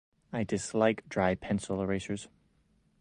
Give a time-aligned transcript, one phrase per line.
[0.33, 2.27] I dislike dry pencil erasers.